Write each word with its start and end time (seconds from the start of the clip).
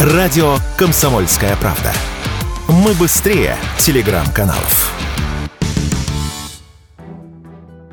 Радио 0.00 0.56
«Комсомольская 0.78 1.54
правда». 1.56 1.92
Мы 2.68 2.94
быстрее 2.94 3.58
телеграм-каналов. 3.78 4.94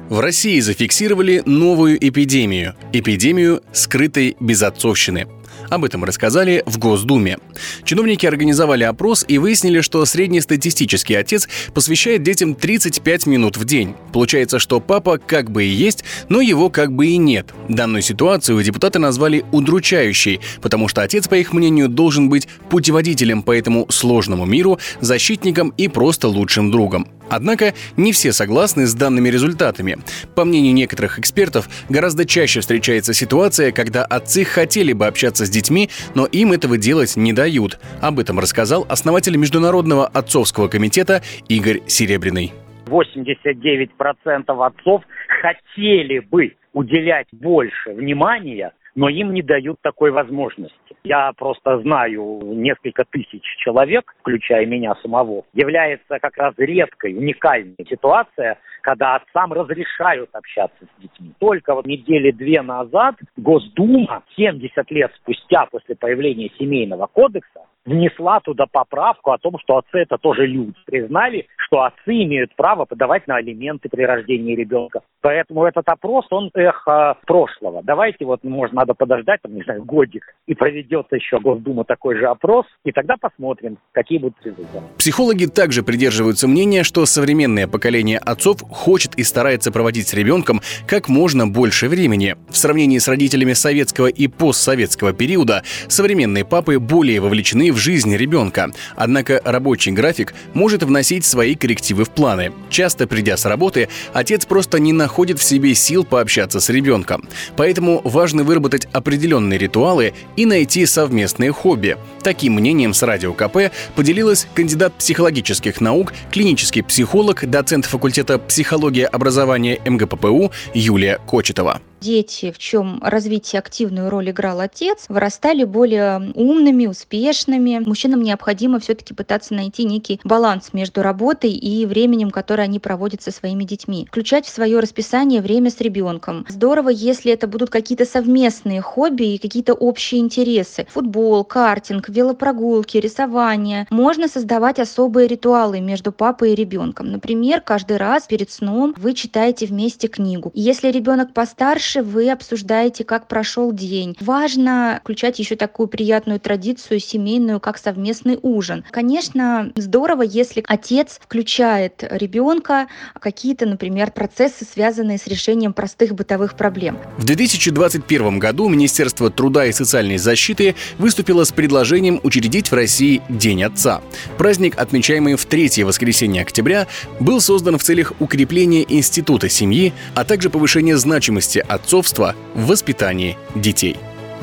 В 0.07 0.21
России 0.21 0.61
зафиксировали 0.61 1.43
новую 1.45 1.97
эпидемию– 1.97 2.75
эпидемию 2.93 3.61
скрытой 3.73 4.37
безотцовщины– 4.39 5.27
об 5.69 5.83
этом 5.83 6.03
рассказали 6.03 6.63
в 6.65 6.77
Госдуме. 6.77 7.37
Чиновники 7.83 8.25
организовали 8.25 8.83
опрос 8.83 9.25
и 9.27 9.37
выяснили, 9.37 9.81
что 9.81 10.03
среднестатистический 10.05 11.15
отец 11.15 11.47
посвящает 11.73 12.23
детям 12.23 12.55
35 12.55 13.25
минут 13.27 13.57
в 13.57 13.65
день. 13.65 13.95
Получается, 14.13 14.59
что 14.59 14.79
папа 14.79 15.17
как 15.17 15.51
бы 15.51 15.63
и 15.63 15.69
есть, 15.69 16.03
но 16.29 16.41
его 16.41 16.69
как 16.69 16.93
бы 16.93 17.07
и 17.07 17.17
нет. 17.17 17.53
Данную 17.69 18.01
ситуацию 18.01 18.63
депутаты 18.63 18.99
назвали 18.99 19.45
удручающей, 19.51 20.39
потому 20.61 20.87
что 20.87 21.01
отец, 21.01 21.27
по 21.27 21.35
их 21.35 21.53
мнению, 21.53 21.89
должен 21.89 22.29
быть 22.29 22.47
путеводителем 22.69 23.43
по 23.43 23.51
этому 23.51 23.87
сложному 23.89 24.45
миру, 24.45 24.79
защитником 25.01 25.73
и 25.77 25.87
просто 25.87 26.27
лучшим 26.27 26.71
другом. 26.71 27.07
Однако 27.29 27.73
не 27.95 28.11
все 28.11 28.31
согласны 28.31 28.85
с 28.85 28.93
данными 28.93 29.29
результатами. 29.29 29.97
По 30.35 30.45
мнению 30.45 30.73
некоторых 30.73 31.19
экспертов, 31.19 31.67
гораздо 31.89 32.25
чаще 32.25 32.61
встречается 32.61 33.13
ситуация, 33.13 33.71
когда 33.71 34.03
отцы 34.05 34.43
хотели 34.43 34.93
бы 34.93 35.07
общаться 35.07 35.45
с 35.45 35.49
детьми, 35.49 35.89
но 36.15 36.25
им 36.25 36.51
этого 36.51 36.77
делать 36.77 37.15
не 37.15 37.33
дают. 37.33 37.79
Об 38.01 38.19
этом 38.19 38.39
рассказал 38.39 38.85
основатель 38.89 39.35
Международного 39.37 40.07
отцовского 40.07 40.67
комитета 40.67 41.21
Игорь 41.47 41.81
Серебряный. 41.87 42.53
89% 42.85 44.65
отцов 44.65 45.03
хотели 45.41 46.19
бы 46.19 46.55
уделять 46.73 47.27
больше 47.31 47.91
внимания 47.93 48.71
но 48.97 49.09
им 49.09 49.31
не 49.31 49.43
дают 49.43 49.77
такой 49.81 50.09
возможности. 50.09 50.73
Я 51.03 51.31
просто 51.37 51.79
знаю 51.81 52.41
несколько 52.43 53.05
тысяч 53.05 53.43
человек, 53.59 54.15
включая 54.19 54.65
меня 54.65 54.95
самого, 55.03 55.43
является 55.53 56.17
как 56.19 56.35
раз 56.35 56.55
редкой, 56.57 57.15
уникальной 57.15 57.75
ситуация, 57.87 58.57
когда 58.81 59.15
отцам 59.15 59.53
разрешают 59.53 60.31
общаться 60.33 60.83
с 60.83 61.01
детьми. 61.01 61.31
Только 61.39 61.75
вот 61.75 61.85
недели 61.85 62.31
две 62.31 62.63
назад 62.63 63.15
Госдума, 63.37 64.23
70 64.35 64.89
лет 64.89 65.11
спустя 65.17 65.67
после 65.67 65.95
появления 65.95 66.49
семейного 66.57 67.05
кодекса, 67.05 67.61
внесла 67.87 68.39
туда 68.41 68.65
поправку 68.71 69.31
о 69.31 69.37
том, 69.39 69.57
что 69.59 69.77
отцы 69.77 69.99
это 69.99 70.17
тоже 70.17 70.45
люди. 70.45 70.73
Признали, 70.85 71.47
что 71.57 71.83
отцы 71.83 72.23
имеют 72.23 72.55
право 72.55 72.85
подавать 72.85 73.25
на 73.27 73.37
алименты 73.37 73.89
при 73.89 74.03
рождении 74.03 74.55
ребенка. 74.55 75.01
Поэтому 75.21 75.65
этот 75.65 75.87
опрос, 75.87 76.25
он 76.29 76.51
эхо 76.53 77.17
прошлого. 77.25 77.81
Давайте 77.83 78.25
вот, 78.25 78.43
может, 78.43 78.75
надо 78.75 78.93
подождать, 78.93 79.41
там, 79.41 79.55
не 79.55 79.63
знаю, 79.63 79.83
годик, 79.83 80.35
и 80.45 80.53
проведется 80.53 81.15
еще 81.15 81.39
Госдума 81.39 81.85
такой 81.85 82.17
же 82.17 82.27
опрос, 82.27 82.65
и 82.83 82.91
тогда 82.91 83.15
посмотрим, 83.19 83.77
какие 83.93 84.19
будут 84.19 84.37
результаты. 84.43 84.83
Психологи 84.97 85.45
также 85.45 85.81
придерживаются 85.81 86.47
мнения, 86.47 86.83
что 86.83 87.05
современное 87.05 87.67
поколение 87.67 88.19
отцов 88.19 88.61
хочет 88.69 89.15
и 89.15 89.23
старается 89.23 89.71
проводить 89.71 90.07
с 90.07 90.13
ребенком 90.13 90.61
как 90.87 91.07
можно 91.07 91.47
больше 91.47 91.87
времени. 91.87 92.35
В 92.49 92.57
сравнении 92.57 92.97
с 92.97 93.07
родителями 93.07 93.53
советского 93.53 94.07
и 94.07 94.27
постсоветского 94.27 95.13
периода, 95.13 95.63
современные 95.87 96.45
папы 96.45 96.79
более 96.79 97.21
вовлечены 97.21 97.71
в 97.71 97.76
жизнь 97.77 98.15
ребенка. 98.15 98.71
Однако 98.95 99.41
рабочий 99.45 99.91
график 99.91 100.33
может 100.53 100.83
вносить 100.83 101.25
свои 101.25 101.55
коррективы 101.55 102.03
в 102.03 102.09
планы. 102.09 102.51
Часто 102.69 103.07
придя 103.07 103.37
с 103.37 103.45
работы, 103.45 103.87
отец 104.13 104.45
просто 104.45 104.79
не 104.79 104.93
находит 104.93 105.39
в 105.39 105.43
себе 105.43 105.73
сил 105.75 106.03
пообщаться 106.03 106.59
с 106.59 106.69
ребенком. 106.69 107.27
Поэтому 107.55 108.01
важно 108.03 108.43
выработать 108.43 108.87
определенные 108.91 109.57
ритуалы 109.57 110.13
и 110.35 110.45
найти 110.45 110.85
совместные 110.85 111.51
хобби. 111.51 111.97
Таким 112.23 112.53
мнением 112.55 112.93
с 112.93 113.03
Радио 113.03 113.33
КП 113.33 113.71
поделилась 113.95 114.47
кандидат 114.53 114.93
психологических 114.95 115.79
наук, 115.79 116.13
клинический 116.31 116.83
психолог, 116.83 117.49
доцент 117.49 117.85
факультета 117.85 118.39
психологии 118.39 119.03
образования 119.03 119.79
МГППУ 119.85 120.51
Юлия 120.73 121.19
Кочетова 121.25 121.81
дети, 121.99 122.51
в 122.51 122.57
чем 122.57 122.99
развитие 123.01 123.59
активную 123.59 124.09
роль 124.09 124.29
играл 124.29 124.59
отец, 124.59 125.05
вырастали 125.09 125.63
более 125.63 126.31
умными, 126.35 126.87
успешными. 126.87 127.81
Мужчинам 127.85 128.21
необходимо 128.21 128.79
все-таки 128.79 129.13
пытаться 129.13 129.53
найти 129.53 129.83
некий 129.83 130.19
баланс 130.23 130.73
между 130.73 131.01
работой 131.01 131.51
и 131.51 131.85
временем, 131.85 132.31
которое 132.31 132.63
они 132.63 132.79
проводят 132.79 133.21
со 133.21 133.31
своими 133.31 133.63
детьми. 133.63 134.05
Включать 134.07 134.45
в 134.45 134.49
свое 134.49 134.79
расписание 134.79 135.41
время 135.41 135.69
с 135.69 135.79
ребенком. 135.81 136.45
Здорово, 136.49 136.89
если 136.89 137.31
это 137.31 137.47
будут 137.47 137.69
какие-то 137.69 138.05
совместные 138.05 138.81
хобби 138.81 139.33
и 139.33 139.37
какие-то 139.37 139.73
общие 139.73 140.21
интересы. 140.21 140.85
Футбол, 140.89 141.43
картинг, 141.43 142.09
велопрогулки, 142.09 142.97
рисование. 142.97 143.87
Можно 143.89 144.27
создавать 144.27 144.79
особые 144.79 145.27
ритуалы 145.27 145.79
между 145.79 146.11
папой 146.11 146.53
и 146.53 146.55
ребенком. 146.55 147.11
Например, 147.11 147.61
каждый 147.61 147.97
раз 147.97 148.23
перед 148.23 148.51
сном 148.51 148.93
вы 148.97 149.13
читаете 149.13 149.65
вместе 149.65 150.07
книгу. 150.07 150.51
Если 150.53 150.89
ребенок 150.91 151.33
постарше, 151.33 151.86
Дальше 151.87 152.01
вы 152.01 152.29
обсуждаете, 152.29 153.05
как 153.05 153.29
прошел 153.29 153.71
день. 153.71 154.17
Важно 154.19 154.99
включать 155.01 155.39
еще 155.39 155.55
такую 155.55 155.87
приятную 155.87 156.37
традицию 156.37 156.99
семейную, 156.99 157.61
как 157.61 157.77
совместный 157.77 158.37
ужин. 158.41 158.83
Конечно, 158.91 159.71
здорово, 159.77 160.23
если 160.23 160.61
отец 160.67 161.17
включает 161.23 162.03
ребенка 162.09 162.87
какие-то, 163.17 163.65
например, 163.65 164.11
процессы, 164.11 164.65
связанные 164.65 165.17
с 165.17 165.27
решением 165.27 165.71
простых 165.71 166.13
бытовых 166.13 166.57
проблем. 166.57 166.99
В 167.17 167.23
2021 167.23 168.37
году 168.37 168.67
Министерство 168.67 169.29
труда 169.29 169.65
и 169.65 169.71
социальной 169.71 170.17
защиты 170.17 170.75
выступило 170.97 171.45
с 171.45 171.53
предложением 171.53 172.19
учредить 172.21 172.69
в 172.69 172.73
России 172.73 173.21
День 173.29 173.63
Отца. 173.63 174.01
Праздник, 174.37 174.77
отмечаемый 174.77 175.35
в 175.35 175.45
третье 175.45 175.85
воскресенье 175.85 176.41
октября, 176.41 176.87
был 177.21 177.39
создан 177.39 177.77
в 177.77 177.83
целях 177.83 178.11
укрепления 178.19 178.83
института 178.89 179.47
семьи, 179.47 179.93
а 180.15 180.25
также 180.25 180.49
повышения 180.49 180.97
значимости 180.97 181.63
отцовства 181.77 182.35
в 182.53 182.65
воспитании 182.65 183.37
детей. 183.55 183.95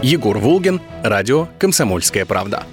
Егор 0.03 0.39
Волгин, 0.39 0.81
радио 1.03 1.49
«Комсомольская 1.59 2.25
правда». 2.25 2.65